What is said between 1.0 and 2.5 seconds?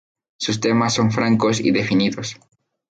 francos y definidos.